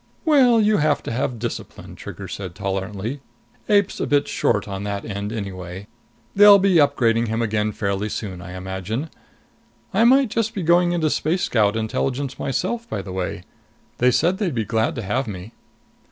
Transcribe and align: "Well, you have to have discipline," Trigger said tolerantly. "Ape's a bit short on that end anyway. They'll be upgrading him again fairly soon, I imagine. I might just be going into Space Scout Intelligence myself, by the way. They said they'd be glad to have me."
"Well, 0.25 0.59
you 0.59 0.77
have 0.77 1.03
to 1.03 1.11
have 1.11 1.37
discipline," 1.37 1.95
Trigger 1.95 2.27
said 2.27 2.55
tolerantly. 2.55 3.21
"Ape's 3.69 3.99
a 3.99 4.07
bit 4.07 4.27
short 4.27 4.67
on 4.67 4.83
that 4.83 5.05
end 5.05 5.31
anyway. 5.31 5.85
They'll 6.35 6.57
be 6.57 6.77
upgrading 6.79 7.27
him 7.27 7.39
again 7.43 7.71
fairly 7.71 8.09
soon, 8.09 8.41
I 8.41 8.53
imagine. 8.53 9.11
I 9.93 10.05
might 10.05 10.31
just 10.31 10.55
be 10.55 10.63
going 10.63 10.91
into 10.91 11.11
Space 11.11 11.43
Scout 11.43 11.75
Intelligence 11.75 12.39
myself, 12.39 12.89
by 12.89 13.03
the 13.03 13.13
way. 13.13 13.43
They 13.99 14.09
said 14.09 14.39
they'd 14.39 14.55
be 14.55 14.65
glad 14.65 14.95
to 14.95 15.03
have 15.03 15.27
me." 15.27 15.53